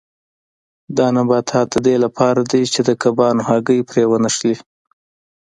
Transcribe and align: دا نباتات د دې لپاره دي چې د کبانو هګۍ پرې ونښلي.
دا 0.97 1.07
نباتات 1.15 1.67
د 1.71 1.75
دې 1.85 1.95
لپاره 2.03 2.41
دي 2.51 2.63
چې 2.73 2.79
د 2.87 2.89
کبانو 3.01 3.41
هګۍ 3.49 3.79
پرې 3.89 4.03
ونښلي. 4.09 4.55